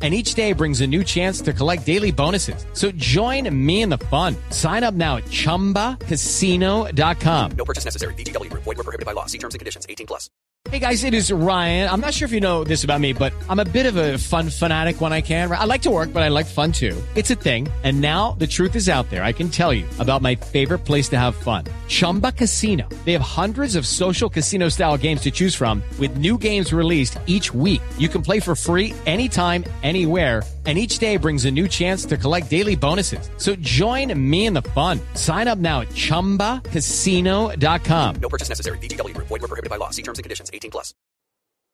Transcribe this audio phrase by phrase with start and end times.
[0.00, 2.64] and each day brings a new chance to collect daily bonuses.
[2.72, 4.34] So join me in the fun.
[4.48, 7.50] Sign up now at ChumbaCasino.com.
[7.52, 8.14] No purchase necessary.
[8.14, 8.48] VGW.
[8.54, 9.26] Void were prohibited by law.
[9.26, 9.84] See terms and conditions.
[9.86, 10.30] 18 plus.
[10.68, 11.88] Hey guys, it is Ryan.
[11.88, 14.18] I'm not sure if you know this about me, but I'm a bit of a
[14.18, 15.50] fun fanatic when I can.
[15.50, 17.02] I like to work, but I like fun too.
[17.14, 17.66] It's a thing.
[17.82, 19.22] And now the truth is out there.
[19.22, 21.64] I can tell you about my favorite place to have fun.
[21.90, 22.88] Chumba Casino.
[23.04, 27.18] They have hundreds of social casino style games to choose from with new games released
[27.26, 27.82] each week.
[27.98, 32.16] You can play for free anytime, anywhere and each day brings a new chance to
[32.16, 33.28] collect daily bonuses.
[33.38, 35.00] So join me in the fun.
[35.14, 38.14] Sign up now at ChumbaCasino.com.
[38.16, 38.76] No purchase necessary.
[38.78, 39.16] VGW.
[39.16, 39.88] Void were prohibited by law.
[39.88, 40.50] See terms and conditions.
[40.52, 40.92] 18 plus.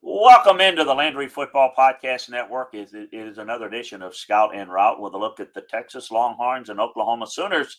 [0.03, 2.75] Welcome into the Landry Football Podcast Network.
[2.75, 6.69] It is another edition of Scout En Route with a look at the Texas Longhorns
[6.69, 7.79] and Oklahoma Sooners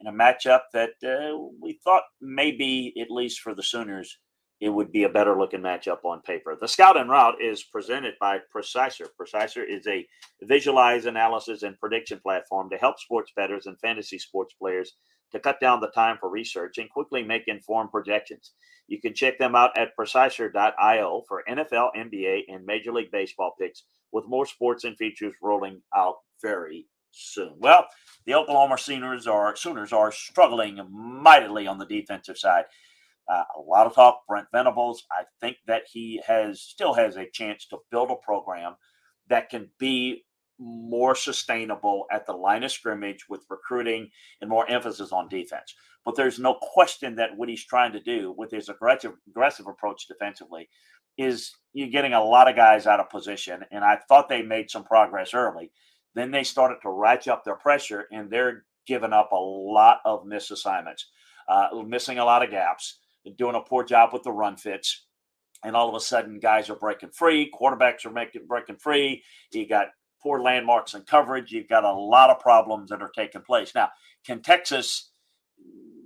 [0.00, 4.18] in a matchup that uh, we thought maybe, at least for the Sooners,
[4.60, 6.56] it would be a better looking matchup on paper.
[6.60, 9.06] The Scout En Route is presented by Preciser.
[9.18, 10.06] Preciser is a
[10.42, 14.94] visualize analysis and prediction platform to help sports bettors and fantasy sports players
[15.32, 18.52] to cut down the time for research and quickly make informed projections.
[18.86, 23.84] You can check them out at preciser.io for NFL, NBA, and Major League Baseball picks
[24.12, 27.54] with more sports and features rolling out very soon.
[27.58, 27.86] Well,
[28.26, 32.64] the Oklahoma Sooners are Sooners are struggling mightily on the defensive side.
[33.30, 34.22] Uh, a lot of talk.
[34.28, 35.04] Brent Venables.
[35.10, 38.74] I think that he has still has a chance to build a program
[39.28, 40.24] that can be
[40.58, 44.10] more sustainable at the line of scrimmage with recruiting
[44.40, 45.74] and more emphasis on defense.
[46.04, 50.06] But there's no question that what he's trying to do with his aggressive aggressive approach
[50.06, 50.68] defensively
[51.18, 53.64] is you're getting a lot of guys out of position.
[53.70, 55.70] And I thought they made some progress early.
[56.14, 60.26] Then they started to ratchet up their pressure, and they're giving up a lot of
[60.26, 61.06] miss assignments,
[61.48, 62.98] uh, missing a lot of gaps
[63.36, 65.06] doing a poor job with the run fits.
[65.62, 67.50] And all of a sudden, guys are breaking free.
[67.52, 69.22] Quarterbacks are making breaking free.
[69.52, 69.88] You got
[70.22, 71.52] poor landmarks and coverage.
[71.52, 73.74] You've got a lot of problems that are taking place.
[73.74, 73.90] Now,
[74.24, 75.10] can Texas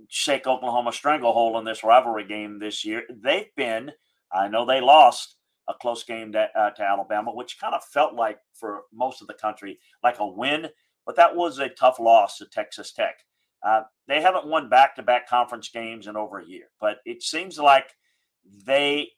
[0.09, 3.03] shake Oklahoma stranglehold in this rivalry game this year?
[3.09, 3.91] They've been,
[4.31, 5.34] I know they lost
[5.67, 9.27] a close game to, uh, to Alabama, which kind of felt like for most of
[9.27, 10.67] the country like a win,
[11.05, 13.15] but that was a tough loss to Texas Tech.
[13.65, 17.23] Uh, they haven't won back to back conference games in over a year, but it
[17.23, 17.89] seems like
[18.65, 19.09] they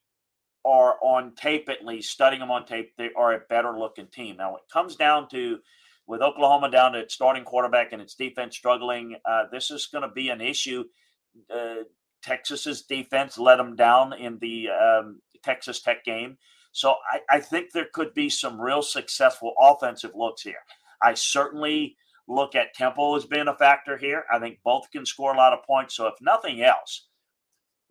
[0.64, 4.38] are on tape, at least studying them on tape, they are a better looking team.
[4.38, 5.60] Now, it comes down to
[6.08, 10.04] with Oklahoma down to its starting quarterback and its defense struggling, uh, this is going
[10.04, 10.86] to be an issue.
[11.54, 11.84] Uh,
[12.28, 16.38] Texas's defense let them down in the um, Texas Tech game.
[16.74, 20.60] So I, I, think there could be some real successful offensive looks here.
[21.02, 21.96] I certainly
[22.28, 24.26] look at tempo as being a factor here.
[24.32, 25.96] I think both can score a lot of points.
[25.96, 27.08] So, if nothing else,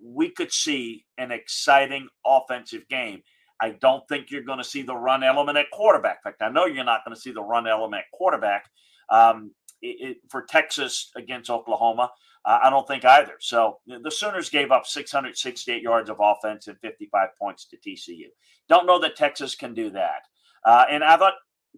[0.01, 3.23] we could see an exciting offensive game.
[3.61, 6.19] I don't think you're going to see the run element at quarterback.
[6.25, 8.67] In fact, I know you're not going to see the run element at quarterback
[9.09, 12.11] um, it, for Texas against Oklahoma.
[12.45, 13.35] Uh, I don't think either.
[13.41, 18.29] So the Sooners gave up 668 yards of offense and 55 points to TCU.
[18.69, 20.23] Don't know that Texas can do that.
[20.65, 21.35] Uh, and I thought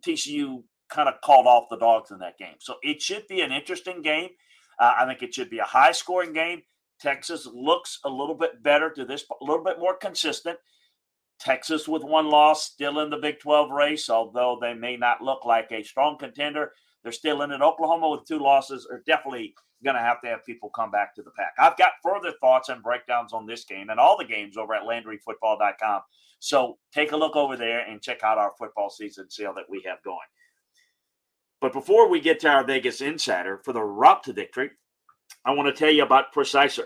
[0.06, 2.56] TCU kind of called off the dogs in that game.
[2.60, 4.28] So it should be an interesting game.
[4.78, 6.62] Uh, I think it should be a high scoring game.
[7.00, 10.58] Texas looks a little bit better to this, a little bit more consistent.
[11.38, 15.44] Texas with one loss, still in the Big 12 race, although they may not look
[15.44, 16.72] like a strong contender.
[17.08, 17.62] They're still in it.
[17.62, 21.22] Oklahoma with two losses are definitely going to have to have people come back to
[21.22, 21.54] the pack.
[21.58, 24.82] I've got further thoughts and breakdowns on this game and all the games over at
[24.82, 26.02] LandryFootball.com.
[26.38, 29.82] So take a look over there and check out our football season sale that we
[29.86, 30.18] have going.
[31.62, 34.72] But before we get to our Vegas Insider for the route to victory,
[35.46, 36.84] I want to tell you about Preciser.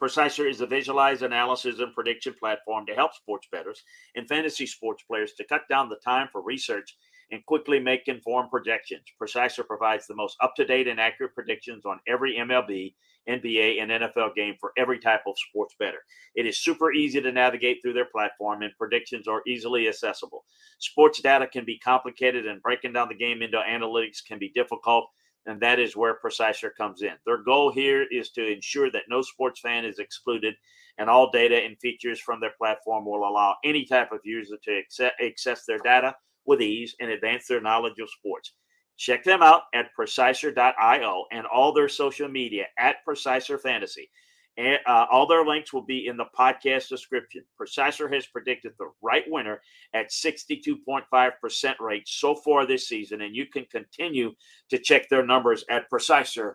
[0.00, 3.82] Preciser is a visualized analysis and prediction platform to help sports bettors
[4.14, 6.96] and fantasy sports players to cut down the time for research
[7.30, 9.04] and quickly make informed projections.
[9.18, 12.94] Preciser provides the most up to date and accurate predictions on every MLB,
[13.28, 16.04] NBA, and NFL game for every type of sports bettor.
[16.34, 20.44] It is super easy to navigate through their platform, and predictions are easily accessible.
[20.78, 25.08] Sports data can be complicated, and breaking down the game into analytics can be difficult.
[25.46, 27.12] And that is where Preciser comes in.
[27.26, 30.54] Their goal here is to ensure that no sports fan is excluded,
[30.98, 35.10] and all data and features from their platform will allow any type of user to
[35.20, 36.14] access their data
[36.46, 38.52] with ease and advance their knowledge of sports.
[38.96, 44.08] Check them out at preciser.io and all their social media at Preciser Fantasy.
[44.56, 47.44] And, uh, all their links will be in the podcast description.
[47.56, 49.60] Preciser has predicted the right winner
[49.94, 54.32] at 62.5% rate so far this season, and you can continue
[54.70, 56.54] to check their numbers at preciser.io.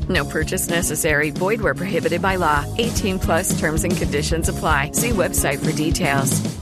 [0.11, 1.29] No purchase necessary.
[1.29, 2.65] Void where prohibited by law.
[2.77, 4.91] 18 plus terms and conditions apply.
[4.91, 6.61] See website for details.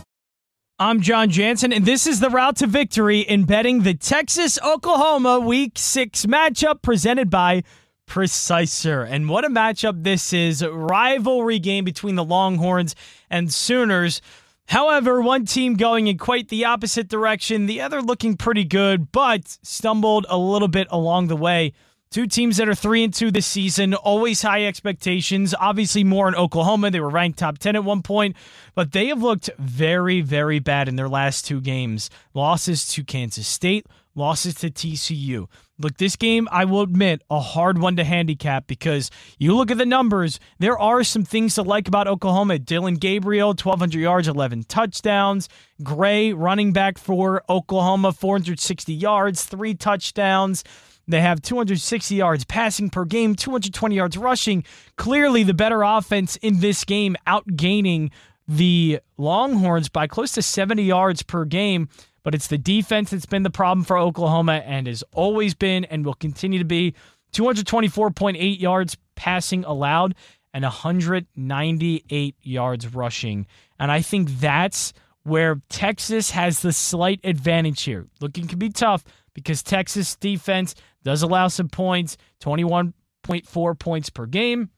[0.82, 5.38] I'm John Jansen, and this is the route to victory in betting the Texas Oklahoma
[5.38, 7.64] Week 6 matchup presented by
[8.08, 9.04] Preciser.
[9.04, 10.66] And what a matchup this is!
[10.66, 12.96] Rivalry game between the Longhorns
[13.30, 14.22] and Sooners.
[14.70, 19.58] However, one team going in quite the opposite direction, the other looking pretty good, but
[19.64, 21.74] stumbled a little bit along the way.
[22.12, 25.54] Two teams that are three and two this season, always high expectations.
[25.60, 26.90] Obviously, more in Oklahoma.
[26.90, 28.36] They were ranked top 10 at one point,
[28.74, 32.10] but they have looked very, very bad in their last two games.
[32.34, 33.86] Losses to Kansas State,
[34.16, 35.46] losses to TCU.
[35.78, 39.78] Look, this game, I will admit, a hard one to handicap because you look at
[39.78, 42.58] the numbers, there are some things to like about Oklahoma.
[42.58, 45.48] Dillon Gabriel, 1,200 yards, 11 touchdowns.
[45.84, 50.64] Gray, running back for Oklahoma, 460 yards, three touchdowns.
[51.10, 54.64] They have 260 yards passing per game, 220 yards rushing.
[54.96, 58.12] Clearly, the better offense in this game, outgaining
[58.48, 61.90] the Longhorns by close to 70 yards per game.
[62.22, 66.06] But it's the defense that's been the problem for Oklahoma and has always been and
[66.06, 66.94] will continue to be
[67.34, 70.14] 224.8 yards passing allowed
[70.54, 73.48] and 198 yards rushing.
[73.80, 78.08] And I think that's where Texas has the slight advantage here.
[78.20, 84.70] Looking can be tough because Texas defense does allow some points, 21.4 points per game.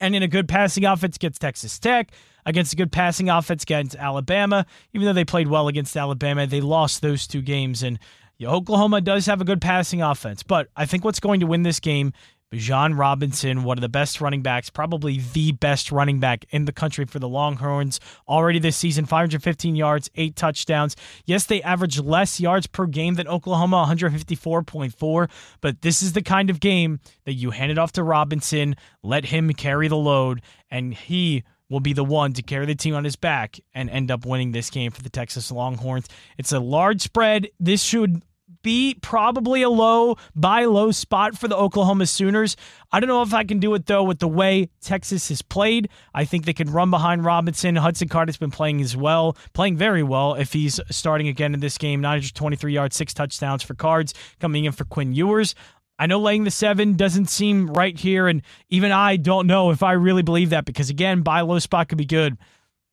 [0.00, 2.10] And in a good passing offense against Texas Tech,
[2.44, 6.60] against a good passing offense against Alabama, even though they played well against Alabama, they
[6.60, 7.84] lost those two games.
[7.84, 8.00] And
[8.42, 10.42] Oklahoma does have a good passing offense.
[10.42, 12.12] But I think what's going to win this game
[12.52, 16.72] Bijan Robinson, one of the best running backs, probably the best running back in the
[16.72, 19.06] country for the Longhorns already this season.
[19.06, 20.94] 515 yards, eight touchdowns.
[21.24, 25.30] Yes, they average less yards per game than Oklahoma, 154.4,
[25.62, 29.24] but this is the kind of game that you hand it off to Robinson, let
[29.24, 33.02] him carry the load, and he will be the one to carry the team on
[33.02, 36.06] his back and end up winning this game for the Texas Longhorns.
[36.36, 37.48] It's a large spread.
[37.58, 38.22] This should
[38.62, 42.56] be probably a low buy low spot for the Oklahoma Sooners.
[42.90, 45.88] I don't know if I can do it though with the way Texas has played.
[46.14, 47.76] I think they can run behind Robinson.
[47.76, 51.60] Hudson Card has been playing as well, playing very well if he's starting again in
[51.60, 52.00] this game.
[52.00, 55.54] 923 yards, six touchdowns for Cards coming in for Quinn Ewers.
[55.98, 59.82] I know laying the seven doesn't seem right here, and even I don't know if
[59.82, 62.36] I really believe that because again, buy low spot could be good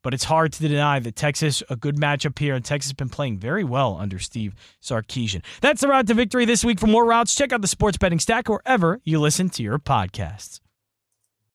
[0.02, 3.10] but it's hard to deny that Texas, a good matchup here, and Texas has been
[3.10, 5.44] playing very well under Steve Sarkisian.
[5.62, 6.80] That's the route to victory this week.
[6.80, 10.60] For more routes, check out the Sports Betting Stack wherever you listen to your podcasts.